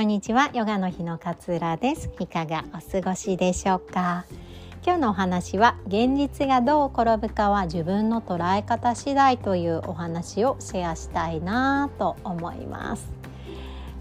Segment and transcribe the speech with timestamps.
[0.00, 0.48] こんにちは。
[0.54, 2.10] ヨガの日の勝浦です。
[2.20, 4.24] いかがお過ごしでしょうか？
[4.82, 13.12] 今日のお話は現実がどう転ぶかは自分の捉え方次第というお話をシェアしたいなと思います。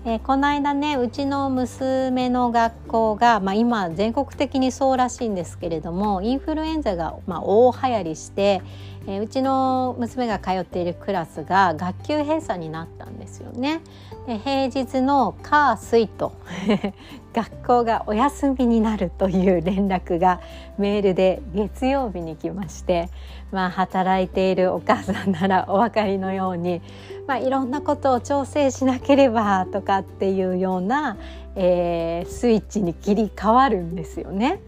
[0.06, 8.62] えー、この間ねうちの娘の学校が、まあ、今全国的にそうらしいんですけれどもインフルエンザが、まあ、大流行りして、
[9.10, 13.82] えー、うちの娘が通っているクラスが学級閉鎖になったんですよね。
[14.28, 16.34] で平日の火水と
[17.34, 20.40] 学校がお休みになるという連絡が
[20.78, 23.10] メールで月曜日に来まして、
[23.52, 26.82] まあ、働いているお母さんならお分かりのように、
[27.26, 31.18] まあ、いろんなことを調整しなければとかっていうような、
[31.56, 34.60] えー、スイッチに切り替わるんですよね。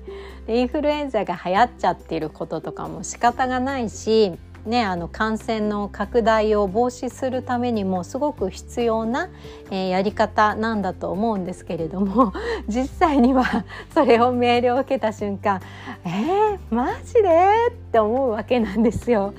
[0.47, 4.33] インフルエンザが流行っちゃっていることとかも仕方がないし
[4.65, 9.29] ね、あの感染の拡大を防止するためにもすごく必要な、
[9.71, 12.31] えー、やり方なんだと思うんですけれども
[12.69, 15.61] 実際には それを命令を受けた瞬間
[16.05, 17.29] 「えー、マジで?」
[17.73, 19.33] って思うわけなんですよ。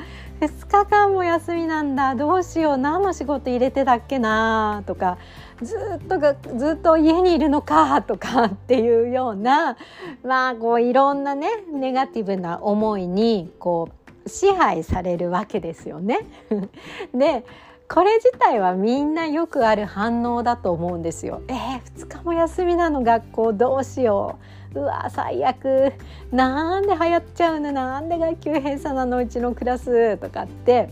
[0.47, 2.15] 2日間も休みなんだ。
[2.17, 2.77] どうしよう。
[2.77, 5.19] 何の仕事入れてたっけなとか。
[5.63, 8.03] ずっとがずっと家にいるのか。
[8.03, 8.45] とか。
[8.45, 9.77] っていうような。
[10.25, 13.91] まあこういろんなねネガティブな思いにこ
[14.25, 16.27] う支配されるわけですよね。
[17.15, 17.45] で
[17.89, 21.43] これ自体はみんなよくある反応だと思うんですよ。
[21.49, 23.53] えー、2日も休みなの学校。
[23.53, 24.62] どうしよう。
[24.75, 25.93] うわ最悪。
[26.31, 27.73] なんで流行っちゃうの？
[27.73, 29.19] なんで学級閉鎖なの？
[29.19, 30.17] うちのクラス。
[30.19, 30.91] とかって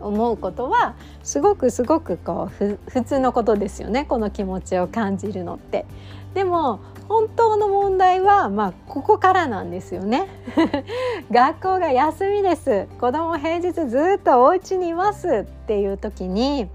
[0.00, 4.04] 思うことはすごくすごくこう普通のことですよね。
[4.04, 5.86] この気持ちを感じるのって。
[6.34, 10.26] でも本当の問題はまあここからなんですよね。
[11.30, 12.86] 学校が休みです。
[13.00, 16.68] 子供平日ずっとお家にいますっていう時に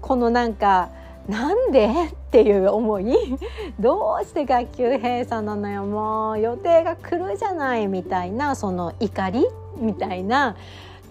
[0.00, 0.88] このなんか
[1.28, 1.86] なんで？
[1.86, 3.14] っていう思い？
[3.78, 5.84] どうして学級閉鎖なのよ？
[5.84, 7.86] もう予定が来るじゃない？
[7.86, 9.46] みたいなその怒り
[9.76, 10.56] みたいな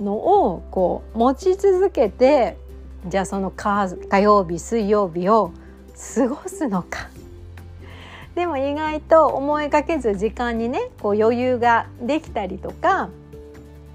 [0.02, 2.58] のをこう持ち続けて
[3.08, 3.88] じゃあその火
[4.20, 5.52] 曜日水曜日を
[6.16, 7.10] 過ごすのか。
[8.36, 13.10] でも意外と思いがけず時間にねこう余裕ができたりとか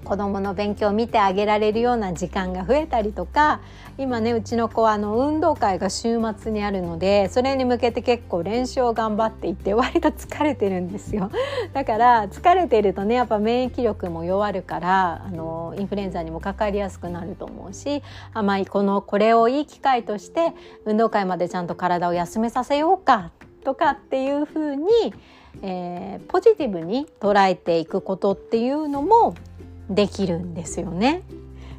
[0.07, 3.59] 子どもの勉強を見てあげられるような時間が増えたりとか
[3.97, 11.29] 今ねうちの子はあの運動会が週末にあるのでそれに向けて結構練習を頑張っていて割と疲れてるんですよ。
[11.73, 18.01] だから疲れてるとねやっぱ免疫力も弱るからあのインフルエンザにもかかりやすくなると思うし
[18.33, 20.53] あまりこのこれをいい機会として
[20.85, 23.31] 運動会までちゃんと体を休めさせようか
[23.63, 25.13] とかっていうふうに、
[25.61, 29.35] えー、ポジティブに捉えていくことっていうのも
[29.89, 31.23] できるんですよね。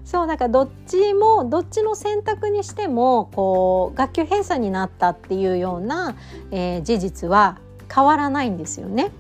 [0.05, 6.17] そうだからどっちもどっちの選択にしてもこう学級閉鎖になったっていうような、
[6.51, 7.59] えー、事実は
[7.95, 9.11] 変わらないんですよね。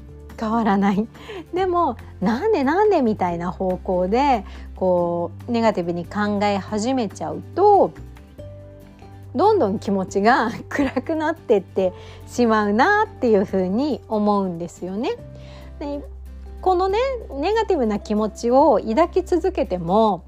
[0.40, 1.06] 変わらない
[1.52, 4.44] でもなんでなんでみたいな方向で
[4.76, 7.92] こうネガティブに考え始めちゃうと
[9.34, 11.92] どんどん気持ちが 暗くなってって
[12.26, 15.10] しまうなっていうふうに思うんですよね。
[15.80, 16.02] で
[16.60, 16.98] このね
[17.40, 20.24] ネガティブな気持ちを抱き続けても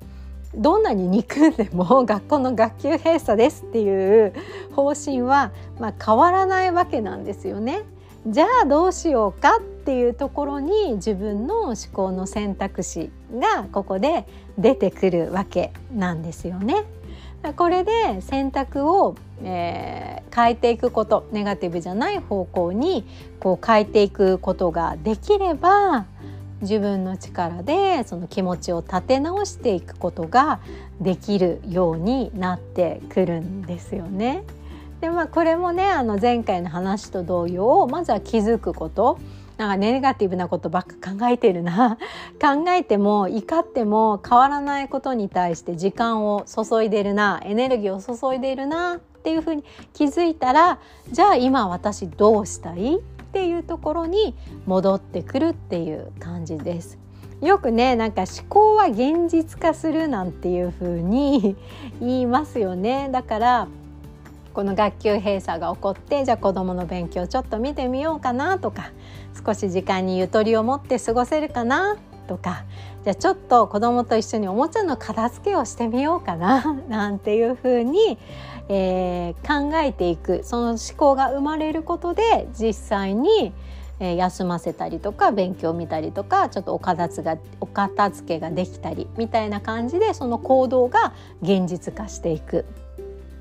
[0.55, 4.33] どんなに憎んでも 学校の学級閉鎖ですっていう
[4.75, 7.83] 方針は、まあ、変わらないわけなんですよね。
[8.27, 14.27] じゃあどうしようかっていうところに自分の思考の選択肢がここで
[14.59, 16.85] 出てくるわけなんですよね。
[17.57, 23.07] これで選択を、えー、変えていくことネガティブじゃない方向に
[23.41, 26.05] こう変えていくことができれば
[26.63, 30.61] 自分の力でその気持ちを立て直していくことが
[31.01, 34.45] できるようになってくるんですよね。
[35.01, 39.19] でまあこれもねあの前回の話と同様まずは気づくこと。
[39.57, 41.99] なんかネガティブなことばっか考えてるな。
[42.41, 47.43] 考えても怒っても変わらないことに対して時間を注いでるな。
[47.45, 48.01] エネルギーを
[48.31, 49.63] 注いでるなっていうふうに
[49.93, 50.79] 気づいたら
[51.13, 53.01] じゃあ今私どうしたい？
[53.31, 54.35] っていうところに
[54.67, 56.99] 戻ってくるっていう感じです。
[57.41, 61.57] よくねなんか思考は現実化するなんていう風に
[62.01, 63.69] 言いますよねだから
[64.53, 68.91] この学級閉鎖が起こってじゃあ子どもの勉強ちょっと見てみようかなとか
[69.43, 71.97] 少し時間にゆとりを持って過ごせるかな
[72.27, 72.65] とか
[73.05, 78.19] じゃあちょっと子どもと一緒におもちゃの片付けをしてみようかな なんていうふうに、
[78.73, 83.53] えー、考えていくその思考が生まれることで実際に、
[83.99, 91.13] え、休ませたりとか勉強を見たりとかちょっとお片付がお片付けができたりみたいな感じでその行動が
[91.43, 92.65] 現実化していく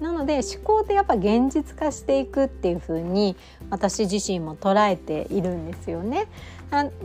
[0.01, 3.35] なので思考ってやっぱ現実化していくっていう風に
[3.69, 6.27] 私自身も捉えているんですよね。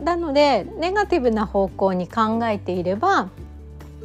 [0.03, 3.29] なのでネガティブな方向に考えていれば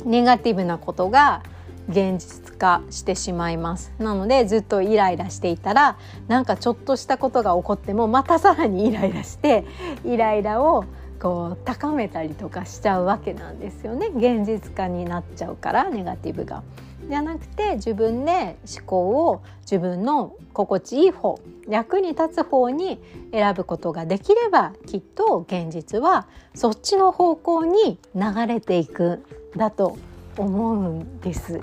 [0.05, 1.43] ネガティブなことが
[1.89, 3.93] 現実化してしまいます。
[3.99, 5.97] なのでずっとイライラしていたら
[6.29, 9.65] なんかちょっとしたことが起こってもまたさらにイライラして
[10.05, 10.85] イライラを
[11.21, 14.09] こう高めたりとかしちゃうわけなんですよね。
[14.15, 16.63] 現実化になっちゃうからネガティブが。
[17.09, 23.01] じゃなくて自分で思考を自分の心地いい方役に立つ方に
[23.33, 29.25] 選ぶことができればきっと現実はそっちの方向に流れていく。
[29.57, 29.99] だと
[30.41, 31.61] 思うんです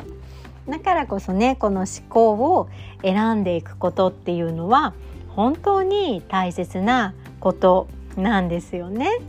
[0.68, 2.70] だからこそねこの思考を
[3.02, 4.94] 選んでいくことっていうのは
[5.30, 7.88] 本当に大切なこと
[8.18, 9.20] なんですよね。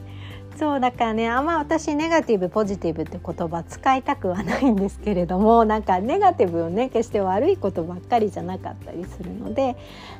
[0.58, 9.76] そうだからねあんま私ネガティブポジティブって言葉使いたくはないんですけれどもなんかネガティブをね決して悪いことばっかりじゃなかったりするので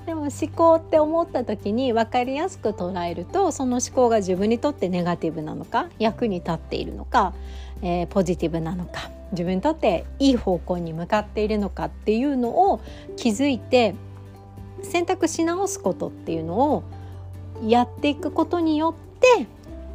[0.07, 7.35] でも思考って思った時に分かりやすく捉えるとその思考が自分にとってネガティブなのか役に立っているのか、
[7.83, 12.81] えー、ポジティブなのか自分にとっていい方向に向かっているのかっていうのを
[13.17, 13.95] 気づいて
[14.83, 16.83] 選択し直すことっていうのを
[17.63, 19.47] やっていくことによって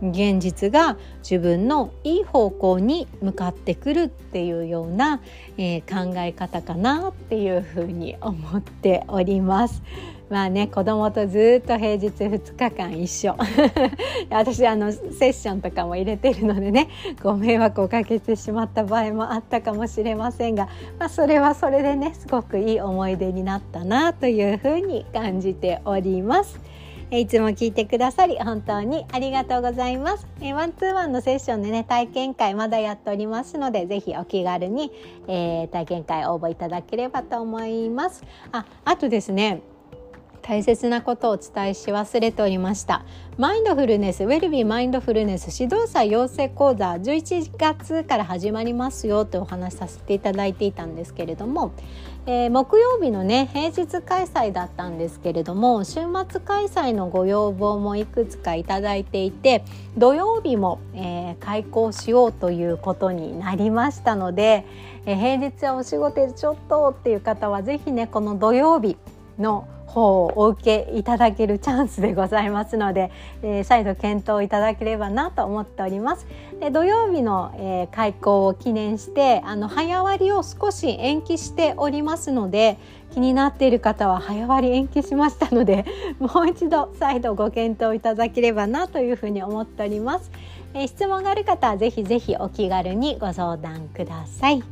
[0.09, 5.21] 現実が自分のいい方向に向かってくるっていうような、
[5.57, 9.81] えー、考え方かなっていうふうに思っております。
[10.29, 13.35] まあね子供とずっと平日2日間一緒
[14.31, 16.87] 私あのセッションとかも入れてるのでね
[17.21, 26.59] ご迷惑をかけてしまった場合もあったかもしれませんが、まあ、それはそれでねすごくいい思い出になったなというふうに感じております。
[27.19, 30.25] いつも聞いてくださり本当にありがとうございます。
[30.41, 34.91] えワンツーワンのセッションでね体験会まだやっておりますのでぜひお気軽に、
[35.27, 38.23] えー、体験会応募いただければと思います。
[38.51, 39.61] ああとですね
[40.43, 43.05] 大切なことをお伝えし忘れておりました
[43.37, 51.71] マインドフルネスウェルビーマインドフルネス指導者養成講座11月から始まりますよとお話しさせていただいていたんですけれども、
[52.25, 55.99] えー、木曜日のね平日開催だったんですけれども週
[56.29, 59.63] 末開催のご要望もいくつかいただいていて
[59.97, 64.65] 土曜日も、えー、開講しようということになりましたので、
[65.05, 68.95] えー、平日はお仕事でちょっとっていう方は是非ねこの土曜日
[69.37, 73.11] の方をお受けいただけるチャンスでございますので、
[73.43, 76.25] えー、再度検討いただければなと思っております。
[76.59, 82.77] で土曜日の、えー、開講を記念してあの早割を少し延期しておりますので
[83.13, 85.85] 気になっている方は早割延期しましたので
[86.19, 90.31] もう一度再度ご検討いただければなというふうに思っております。
[90.73, 94.63] えー、質問がある方はぜひぜひお気軽にご相談ください。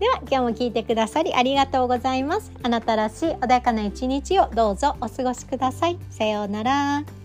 [0.00, 7.23] では今日も聞いてくださりありがとうございますあなたらしい穏やかな一日をどうぞお過ごしくださいさようなら